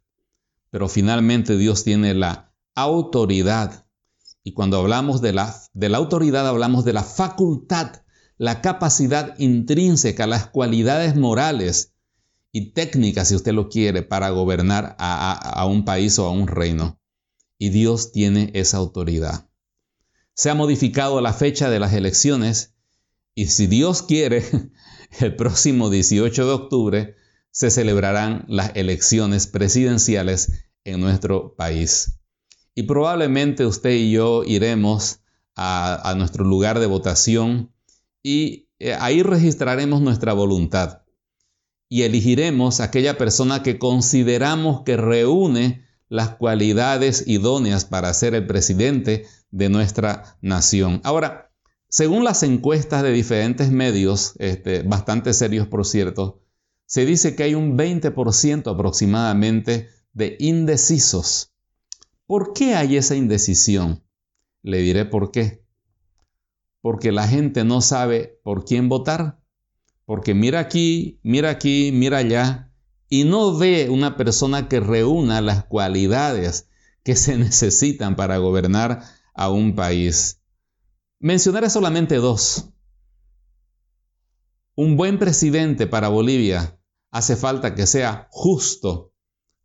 [0.70, 3.86] Pero finalmente Dios tiene la autoridad.
[4.42, 8.01] Y cuando hablamos de la, de la autoridad, hablamos de la facultad
[8.42, 11.94] la capacidad intrínseca, las cualidades morales
[12.50, 17.00] y técnicas, si usted lo quiere, para gobernar a, un país o a un reino.
[17.56, 19.48] Y Dios tiene esa autoridad.
[20.34, 22.74] Se ha modificado la fecha de las elecciones
[23.36, 24.44] y si Dios quiere,
[25.20, 27.14] el próximo 18 de octubre
[27.52, 32.18] se celebrarán las elecciones presidenciales en nuestro país.
[32.74, 35.20] Y probablemente usted y yo iremos
[35.54, 37.72] a, a nuestro lugar de votación
[38.22, 41.02] y eh, ahí registraremos nuestra voluntad
[41.88, 49.26] y elegiremos aquella persona que consideramos que reúne las cualidades idóneas para ser el presidente
[49.50, 51.00] de nuestra nación.
[51.04, 51.52] Ahora,
[51.88, 56.40] según las encuestas de diferentes medios, este, bastante serios por cierto,
[56.86, 61.52] se dice que hay un 20% aproximadamente de indecisos.
[62.26, 64.02] ¿Por qué hay esa indecisión?
[64.62, 65.61] Le diré por qué
[66.82, 69.40] porque la gente no sabe por quién votar,
[70.04, 72.70] porque mira aquí, mira aquí, mira allá,
[73.08, 76.68] y no ve una persona que reúna las cualidades
[77.04, 80.40] que se necesitan para gobernar a un país.
[81.20, 82.68] Mencionaré solamente dos.
[84.74, 89.12] Un buen presidente para Bolivia hace falta que sea justo,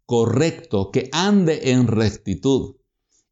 [0.05, 2.75] correcto, que ande en rectitud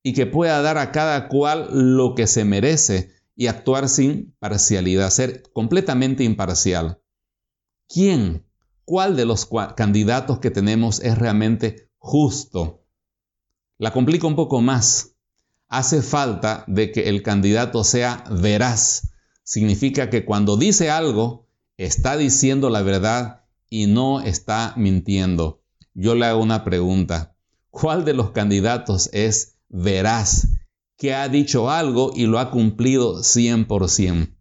[0.02, 5.10] y que pueda dar a cada cual lo que se merece y actuar sin parcialidad,
[5.10, 7.02] ser completamente imparcial.
[7.88, 8.46] ¿Quién?
[8.86, 12.86] ¿Cuál de los candidatos que tenemos es realmente justo?
[13.78, 15.16] La complica un poco más.
[15.68, 19.10] Hace falta de que el candidato sea veraz.
[19.44, 25.62] Significa que cuando dice algo, está diciendo la verdad y no está mintiendo.
[25.94, 27.36] Yo le hago una pregunta.
[27.70, 30.48] ¿Cuál de los candidatos es veraz
[30.98, 34.36] que ha dicho algo y lo ha cumplido 100%.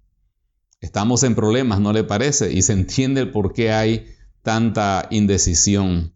[0.80, 2.52] Estamos en problemas, ¿no le parece?
[2.52, 4.06] Y se entiende el por qué hay
[4.42, 6.14] tanta indecisión.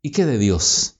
[0.00, 0.98] ¿Y qué de Dios?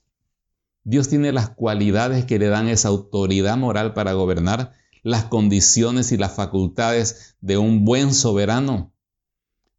[0.83, 6.17] Dios tiene las cualidades que le dan esa autoridad moral para gobernar, las condiciones y
[6.17, 8.93] las facultades de un buen soberano.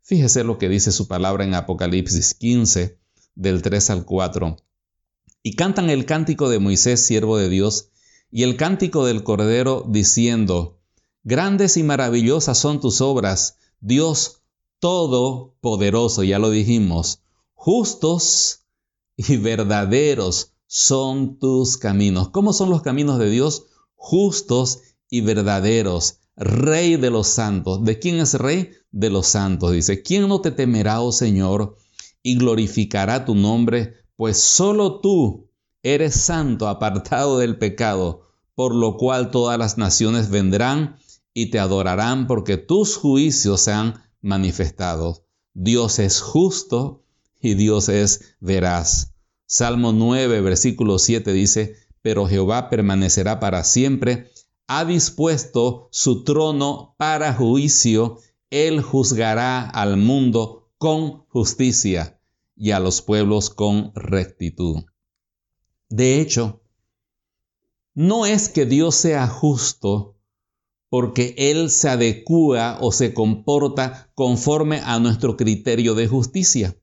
[0.02, 2.98] Fíjese lo que dice su palabra en Apocalipsis 15,
[3.34, 4.56] del 3 al 4.
[5.42, 7.90] Y cantan el cántico de Moisés, siervo de Dios,
[8.36, 10.80] y el cántico del Cordero diciendo,
[11.22, 14.42] Grandes y maravillosas son tus obras, Dios
[14.80, 17.20] Todopoderoso, ya lo dijimos,
[17.54, 18.64] justos
[19.16, 22.30] y verdaderos son tus caminos.
[22.30, 23.66] ¿Cómo son los caminos de Dios?
[23.94, 26.18] Justos y verdaderos.
[26.34, 27.84] Rey de los santos.
[27.84, 28.70] ¿De quién es rey?
[28.90, 29.70] De los santos.
[29.70, 31.76] Dice, ¿quién no te temerá, oh Señor,
[32.20, 33.94] y glorificará tu nombre?
[34.16, 35.43] Pues solo tú
[35.84, 38.22] eres santo, apartado del pecado,
[38.54, 40.96] por lo cual todas las naciones vendrán
[41.34, 45.26] y te adorarán porque tus juicios se han manifestado.
[45.52, 47.04] Dios es justo
[47.40, 49.12] y Dios es veraz.
[49.46, 54.30] Salmo 9, versículo 7 dice, pero Jehová permanecerá para siempre,
[54.66, 58.18] ha dispuesto su trono para juicio,
[58.48, 62.18] él juzgará al mundo con justicia
[62.56, 64.84] y a los pueblos con rectitud.
[65.88, 66.60] De hecho,
[67.94, 70.16] no es que Dios sea justo
[70.88, 76.76] porque Él se adecúa o se comporta conforme a nuestro criterio de justicia.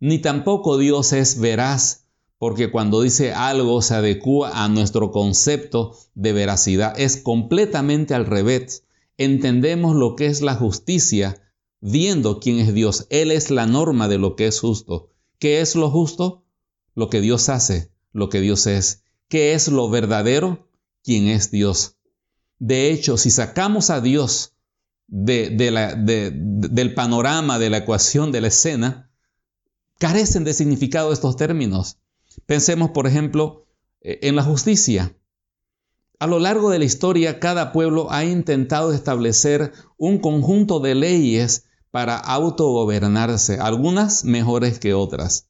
[0.00, 2.02] Ni tampoco Dios es veraz
[2.42, 6.98] porque cuando dice algo se adecúa a nuestro concepto de veracidad.
[6.98, 8.82] Es completamente al revés.
[9.16, 11.40] Entendemos lo que es la justicia
[11.80, 13.06] viendo quién es Dios.
[13.10, 15.10] Él es la norma de lo que es justo.
[15.38, 16.42] ¿Qué es lo justo?
[16.96, 19.02] Lo que Dios hace, lo que Dios es.
[19.28, 20.68] ¿Qué es lo verdadero?
[21.02, 21.96] ¿Quién es Dios?
[22.58, 24.54] De hecho, si sacamos a Dios
[25.08, 29.10] del panorama, de la ecuación, de la escena,
[29.98, 31.98] carecen de significado estos términos.
[32.46, 33.66] Pensemos, por ejemplo,
[34.00, 35.16] eh, en la justicia.
[36.18, 41.64] A lo largo de la historia, cada pueblo ha intentado establecer un conjunto de leyes
[41.90, 45.48] para autogobernarse, algunas mejores que otras.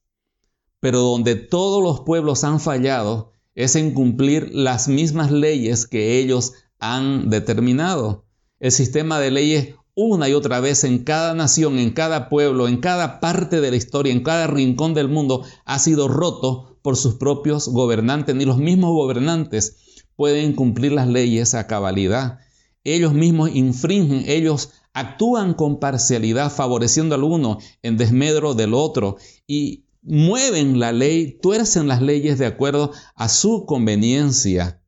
[0.83, 6.55] Pero donde todos los pueblos han fallado es en cumplir las mismas leyes que ellos
[6.81, 8.25] han determinado.
[8.59, 12.79] El sistema de leyes una y otra vez en cada nación, en cada pueblo, en
[12.79, 17.15] cada parte de la historia, en cada rincón del mundo, ha sido roto por sus
[17.15, 18.35] propios gobernantes.
[18.35, 22.41] Ni los mismos gobernantes pueden cumplir las leyes a cabalidad.
[22.83, 29.17] Ellos mismos infringen, ellos actúan con parcialidad, favoreciendo al uno en desmedro del otro
[29.47, 34.83] y mueven la ley, tuercen las leyes de acuerdo a su conveniencia.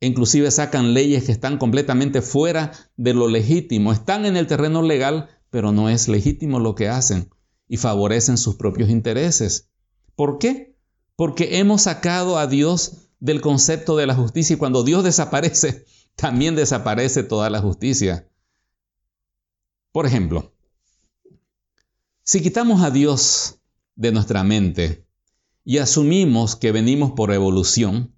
[0.00, 3.92] Inclusive sacan leyes que están completamente fuera de lo legítimo.
[3.92, 7.30] Están en el terreno legal, pero no es legítimo lo que hacen
[7.68, 9.70] y favorecen sus propios intereses.
[10.14, 10.76] ¿Por qué?
[11.16, 15.84] Porque hemos sacado a Dios del concepto de la justicia y cuando Dios desaparece,
[16.16, 18.28] también desaparece toda la justicia.
[19.92, 20.52] Por ejemplo,
[22.22, 23.60] si quitamos a Dios
[23.96, 25.04] de nuestra mente
[25.64, 28.14] y asumimos que venimos por evolución,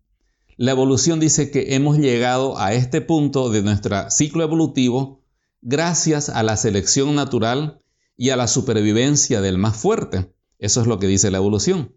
[0.56, 5.22] la evolución dice que hemos llegado a este punto de nuestro ciclo evolutivo
[5.62, 7.82] gracias a la selección natural
[8.16, 10.32] y a la supervivencia del más fuerte.
[10.58, 11.94] Eso es lo que dice la evolución.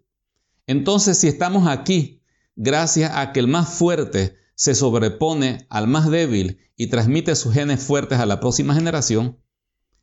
[0.66, 2.22] Entonces, si estamos aquí
[2.54, 7.82] gracias a que el más fuerte se sobrepone al más débil y transmite sus genes
[7.82, 9.38] fuertes a la próxima generación,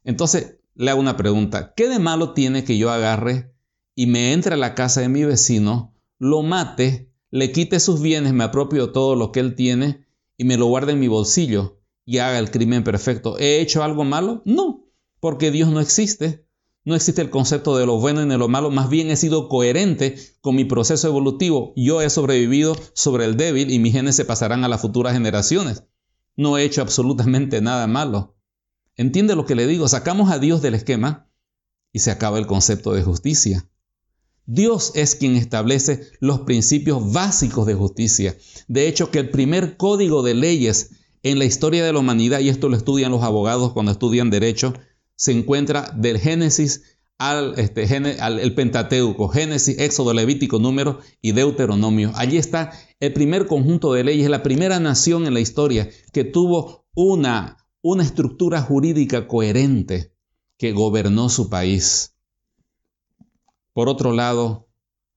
[0.03, 1.73] entonces le hago una pregunta.
[1.75, 3.53] ¿Qué de malo tiene que yo agarre
[3.99, 8.31] y me entre a la casa de mi vecino, lo mate, le quite sus bienes,
[8.31, 10.05] me apropio todo lo que él tiene
[10.37, 13.39] y me lo guarde en mi bolsillo y haga el crimen perfecto.
[13.39, 14.43] ¿He hecho algo malo?
[14.45, 14.85] No,
[15.19, 16.45] porque Dios no existe.
[16.85, 19.49] No existe el concepto de lo bueno y de lo malo, más bien he sido
[19.49, 21.73] coherente con mi proceso evolutivo.
[21.75, 25.85] Yo he sobrevivido sobre el débil y mis genes se pasarán a las futuras generaciones.
[26.35, 28.37] No he hecho absolutamente nada malo.
[28.95, 29.87] ¿Entiende lo que le digo?
[29.87, 31.31] Sacamos a Dios del esquema
[31.91, 33.67] y se acaba el concepto de justicia.
[34.47, 38.37] Dios es quien establece los principios básicos de justicia.
[38.69, 42.47] De hecho, que el primer código de leyes en la historia de la humanidad, y
[42.47, 44.73] esto lo estudian los abogados cuando estudian derecho,
[45.17, 46.83] se encuentra del Génesis
[47.17, 47.87] al, este,
[48.55, 52.13] Pentateuco, Génesis, Éxodo, Levítico, Número y Deuteronomio.
[52.15, 56.85] Allí está el primer conjunto de leyes, la primera nación en la historia que tuvo
[56.95, 60.13] una, una estructura jurídica coherente
[60.57, 62.13] que gobernó su país.
[63.77, 64.69] Por otro lado,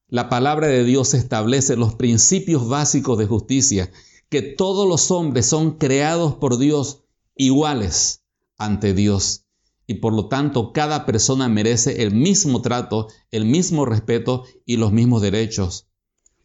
[0.06, 3.90] la palabra de Dios establece los principios básicos de justicia,
[4.28, 8.22] que todos los hombres son creados por Dios iguales
[8.58, 9.46] ante Dios.
[9.86, 14.92] Y por lo tanto, cada persona merece el mismo trato, el mismo respeto y los
[14.92, 15.86] mismos derechos.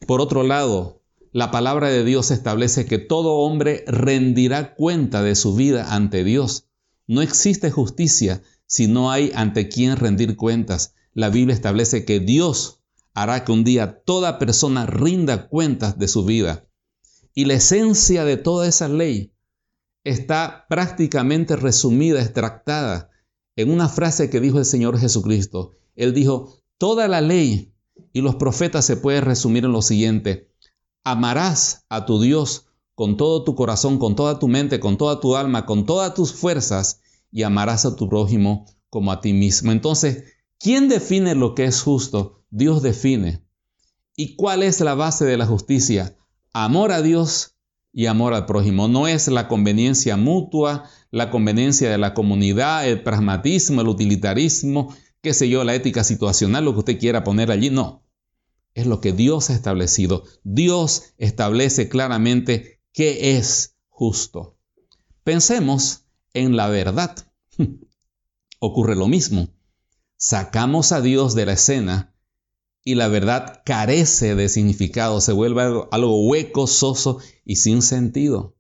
[0.08, 1.02] Por otro lado,
[1.34, 6.70] la palabra de Dios establece que todo hombre rendirá cuenta de su vida ante Dios.
[7.08, 12.82] No existe justicia si no hay ante quien rendir cuentas la Biblia establece que Dios
[13.14, 16.68] hará que un día toda persona rinda cuentas de su vida.
[17.34, 19.34] Y la esencia de toda esa ley
[20.04, 23.10] está prácticamente resumida, extractada
[23.56, 25.72] en una frase que dijo el Señor Jesucristo.
[25.96, 27.74] Él dijo, toda la ley
[28.12, 30.52] y los profetas se puede resumir en lo siguiente.
[31.06, 35.38] Amarás a tu Dios con todo tu corazón, con toda tu mente, con toda tu
[35.38, 37.00] alma, con todas tus fuerzas
[37.32, 39.72] y amarás a tu prójimo como a ti mismo.
[39.72, 42.44] Entonces, ¿quién define lo que es justo?
[42.50, 43.44] Dios define.
[44.16, 46.18] ¿Y cuál es la base de la justicia?
[46.54, 47.56] Amor a Dios
[47.92, 48.88] y amor al prójimo.
[48.88, 55.34] No es la conveniencia mutua, la conveniencia de la comunidad, el pragmatismo, el utilitarismo, qué
[55.34, 57.70] sé yo, la ética situacional, lo que usted quiera poner allí.
[57.70, 58.04] No.
[58.74, 60.24] Es lo que Dios ha establecido.
[60.44, 64.58] Dios establece claramente qué es justo.
[65.24, 67.16] Pensemos en la verdad.
[68.60, 69.50] Ocurre lo mismo.
[70.18, 72.16] Sacamos a Dios de la escena
[72.84, 78.56] y la verdad carece de significado, se vuelve algo, hueco, soso y sin sentido.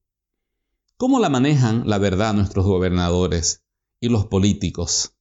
[0.97, 3.63] ¿Cómo la manejan la verdad nuestros gobernadores
[3.99, 5.13] y los políticos?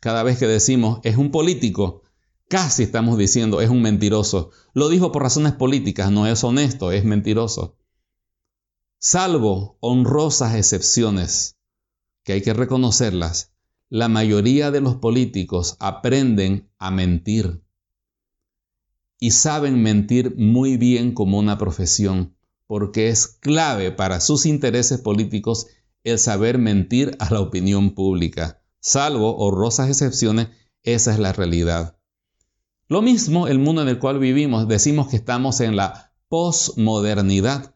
[0.00, 2.02] Cada vez que decimos es un político,
[2.48, 4.50] casi estamos diciendo es un mentiroso.
[4.74, 7.76] Lo dijo por razones políticas, no es honesto, es mentiroso.
[8.98, 11.56] Salvo honrosas excepciones,
[12.22, 13.55] que hay que reconocerlas,
[13.88, 17.62] la mayoría de los políticos aprenden a mentir
[19.18, 25.68] y saben mentir muy bien como una profesión, porque es clave para sus intereses políticos
[26.04, 28.62] el saber mentir a la opinión pública.
[28.80, 30.48] Salvo honrosas excepciones,
[30.82, 31.98] esa es la realidad.
[32.88, 37.74] Lo mismo el mundo en el cual vivimos, decimos que estamos en la posmodernidad,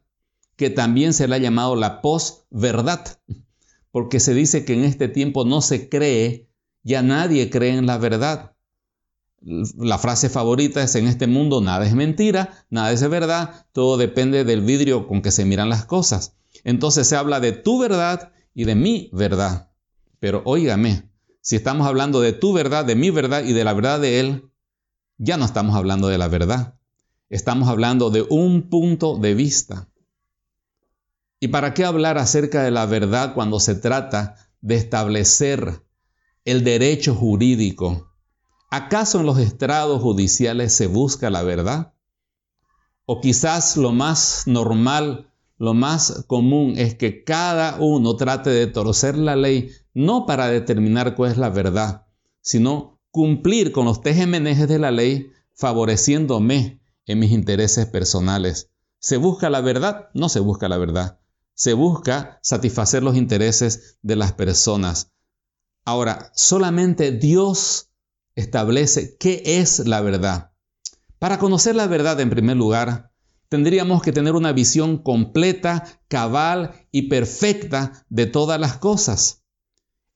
[0.55, 3.19] que también se le ha llamado la posverdad,
[3.91, 6.49] porque se dice que en este tiempo no se cree,
[6.83, 8.55] ya nadie cree en la verdad.
[9.41, 14.43] La frase favorita es en este mundo nada es mentira, nada es verdad, todo depende
[14.43, 16.35] del vidrio con que se miran las cosas.
[16.63, 19.71] Entonces se habla de tu verdad y de mi verdad.
[20.19, 21.09] Pero óigame,
[21.41, 24.51] si estamos hablando de tu verdad, de mi verdad y de la verdad de Él,
[25.17, 26.75] ya no estamos hablando de la verdad.
[27.29, 29.87] Estamos hablando de un punto de vista.
[31.41, 35.83] ¿Y para qué hablar acerca de la verdad cuando se trata de establecer
[36.45, 38.11] el derecho jurídico
[38.73, 41.93] ¿Acaso en los estrados judiciales se busca la verdad?
[43.05, 49.17] O quizás lo más normal, lo más común es que cada uno trate de torcer
[49.17, 52.05] la ley no para determinar cuál es la verdad,
[52.39, 58.69] sino cumplir con los tejemenejes de la ley favoreciéndome en mis intereses personales.
[58.99, 60.07] ¿Se busca la verdad?
[60.13, 61.19] No se busca la verdad.
[61.61, 65.11] Se busca satisfacer los intereses de las personas.
[65.85, 67.91] Ahora, solamente Dios
[68.33, 70.53] establece qué es la verdad.
[71.19, 73.11] Para conocer la verdad, en primer lugar,
[73.47, 79.40] tendríamos que tener una visión completa, cabal y perfecta de todas las cosas.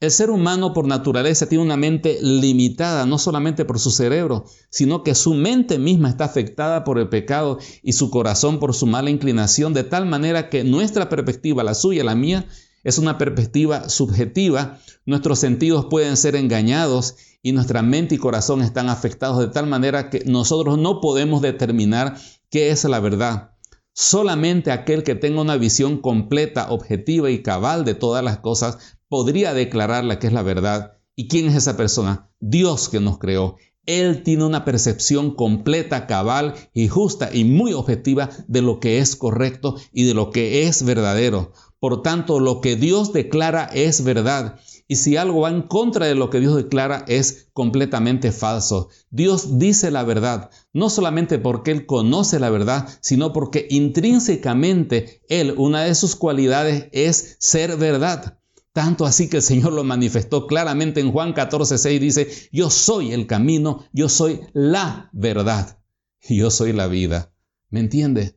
[0.06, 5.01] El ser humano por naturaleza tiene una mente limitada, no solamente por su cerebro, sino
[5.01, 9.10] que su mente misma está afectada por el pecado y su corazón por su mala
[9.10, 12.45] inclinación, de tal manera que nuestra perspectiva, la suya, la mía,
[12.84, 14.78] es una perspectiva subjetiva,
[15.08, 20.12] nuestros sentidos pueden ser engañados y nuestra mente y corazón están afectados de tal manera
[20.12, 22.16] que nosotros no podemos determinar
[22.51, 23.56] qué es la verdad.
[23.97, 29.53] Solamente aquel que tenga una visión completa, objetiva y cabal de todas las cosas podría
[29.53, 30.97] declarar la que es la verdad.
[31.16, 32.30] ¿Y quién es esa persona?
[32.39, 33.56] Dios que nos creó.
[33.86, 39.16] Él tiene una percepción completa, cabal y justa y muy objetiva de lo que es
[39.16, 41.53] correcto y de lo que es verdadero.
[41.80, 44.60] Por tanto, lo que Dios declara es verdad.
[44.88, 48.89] Y si algo va en contra de lo que Dios declara es completamente falso.
[49.10, 55.53] Dios dice la verdad, no solamente porque Él conoce la verdad, sino porque intrínsecamente Él,
[55.58, 58.39] una de sus cualidades es ser verdad.
[58.76, 63.13] Tanto así que el Señor lo manifestó claramente en Juan 14, 6, dice, yo soy
[63.13, 65.80] el camino, yo soy la verdad
[66.28, 67.32] yo soy la vida.
[67.69, 68.36] ¿Me entiende?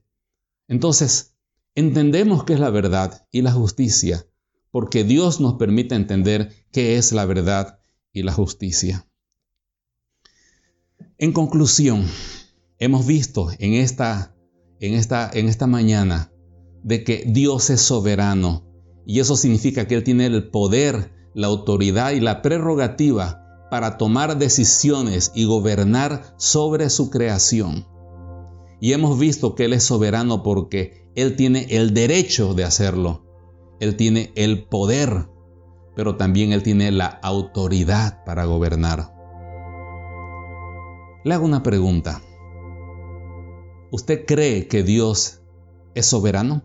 [0.68, 1.39] Entonces,
[1.78, 4.26] Entendemos qué es la verdad y la justicia,
[4.72, 7.78] porque Dios nos permite entender qué es la verdad
[8.12, 9.07] y la justicia.
[11.18, 12.05] En conclusión,
[12.80, 14.34] hemos visto en esta,
[14.80, 16.32] en esta, en esta mañana
[16.82, 18.68] de que Dios es soberano
[19.09, 24.39] y eso significa que Él tiene el poder, la autoridad y la prerrogativa para tomar
[24.39, 27.89] decisiones y gobernar sobre su creación.
[28.81, 33.25] Y hemos visto que Él es soberano porque él tiene el derecho de hacerlo.
[33.81, 35.29] Él tiene el poder,
[35.97, 39.13] pero también Él tiene la autoridad para gobernar.
[41.25, 42.23] Le hago una pregunta.
[43.91, 45.43] ¿Usted cree que Dios
[45.97, 46.63] es soberano?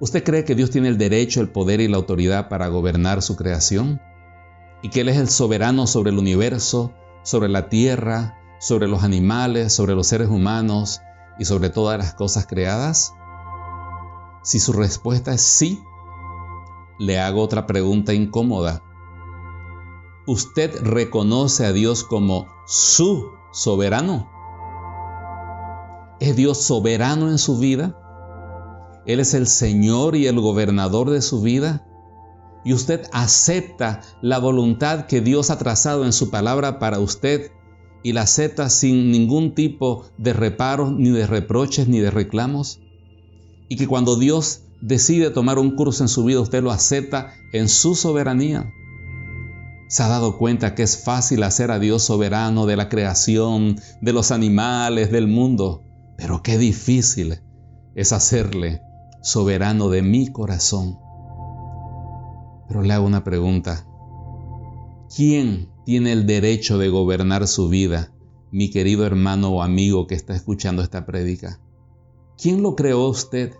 [0.00, 3.36] ¿Usted cree que Dios tiene el derecho, el poder y la autoridad para gobernar su
[3.36, 4.00] creación?
[4.82, 6.92] ¿Y que Él es el soberano sobre el universo,
[7.22, 11.00] sobre la tierra, sobre los animales, sobre los seres humanos
[11.38, 13.14] y sobre todas las cosas creadas?
[14.42, 15.80] Si su respuesta es sí,
[16.98, 18.82] le hago otra pregunta incómoda.
[20.26, 24.28] ¿Usted reconoce a Dios como su soberano?
[26.18, 28.03] ¿Es Dios soberano en su vida?
[29.06, 31.86] ¿Él es el Señor y el gobernador de su vida?
[32.64, 37.50] ¿Y usted acepta la voluntad que Dios ha trazado en su palabra para usted
[38.02, 42.80] y la acepta sin ningún tipo de reparos, ni de reproches, ni de reclamos?
[43.68, 47.68] Y que cuando Dios decide tomar un curso en su vida, usted lo acepta en
[47.68, 48.72] su soberanía.
[49.88, 54.12] ¿Se ha dado cuenta que es fácil hacer a Dios soberano de la creación, de
[54.14, 55.82] los animales, del mundo?
[56.16, 57.40] Pero qué difícil
[57.94, 58.80] es hacerle
[59.24, 60.98] soberano de mi corazón.
[62.68, 63.86] Pero le hago una pregunta.
[65.14, 68.12] ¿Quién tiene el derecho de gobernar su vida,
[68.50, 71.58] mi querido hermano o amigo que está escuchando esta prédica?
[72.36, 73.54] ¿Quién lo creó usted?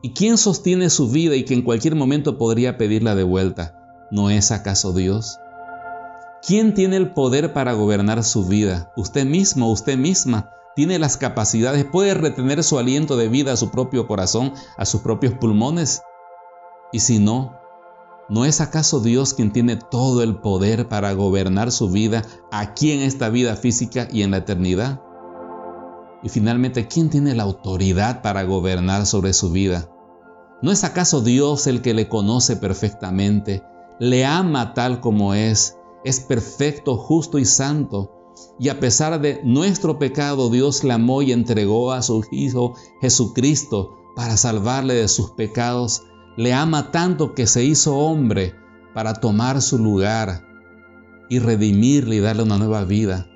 [0.00, 4.08] ¿Y quién sostiene su vida y que en cualquier momento podría pedirla de vuelta?
[4.10, 5.36] ¿No es acaso Dios?
[6.46, 8.92] ¿Quién tiene el poder para gobernar su vida?
[8.96, 10.50] ¿Usted mismo, usted misma?
[10.74, 11.84] ¿Tiene las capacidades?
[11.84, 16.00] ¿Puede retener su aliento de vida a su propio corazón, a sus propios pulmones?
[16.92, 17.58] Y si no,
[18.30, 23.00] ¿no es acaso Dios quien tiene todo el poder para gobernar su vida aquí en
[23.00, 25.02] esta vida física y en la eternidad?
[26.22, 29.90] Y finalmente, ¿quién tiene la autoridad para gobernar sobre su vida?
[30.62, 33.62] ¿No es acaso Dios el que le conoce perfectamente,
[33.98, 38.21] le ama tal como es, es perfecto, justo y santo?
[38.58, 44.36] Y a pesar de nuestro pecado, Dios amó y entregó a su Hijo Jesucristo para
[44.36, 46.02] salvarle de sus pecados.
[46.36, 48.54] Le ama tanto que se hizo hombre
[48.94, 50.46] para tomar su lugar
[51.28, 53.26] y redimirle y darle una nueva vida.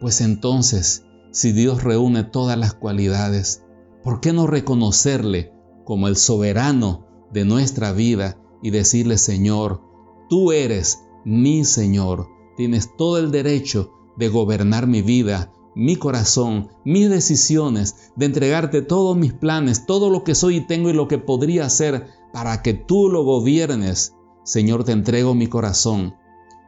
[0.00, 3.64] Pues entonces, si Dios reúne todas las cualidades,
[4.02, 5.52] ¿por qué no reconocerle
[5.84, 9.82] como el soberano de nuestra vida y decirle, Señor,
[10.28, 17.10] tú eres mi Señor, tienes todo el derecho de gobernar mi vida, mi corazón, mis
[17.10, 21.18] decisiones, de entregarte todos mis planes, todo lo que soy y tengo y lo que
[21.18, 24.14] podría hacer para que tú lo gobiernes.
[24.44, 26.14] Señor, te entrego mi corazón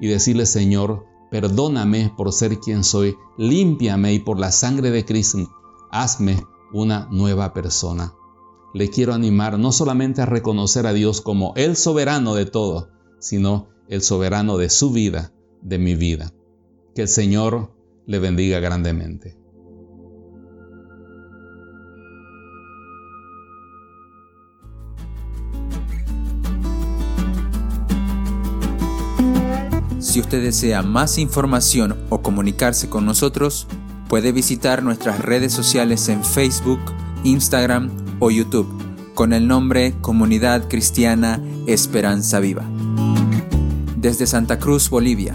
[0.01, 5.49] y decirle, Señor, perdóname por ser quien soy, límpiame y por la sangre de Cristo,
[5.91, 6.43] hazme
[6.73, 8.13] una nueva persona
[8.75, 13.69] le quiero animar no solamente a reconocer a Dios como el soberano de todo, sino
[13.89, 15.33] el soberano de su vida,
[15.63, 16.33] de mi vida.
[16.95, 17.71] Que el Señor
[18.07, 19.37] le bendiga grandemente.
[29.99, 33.67] Si usted desea más información o comunicarse con nosotros,
[34.09, 36.81] puede visitar nuestras redes sociales en Facebook,
[37.25, 42.65] Instagram o YouTube con el nombre Comunidad Cristiana Esperanza Viva.
[43.97, 45.35] Desde Santa Cruz, Bolivia.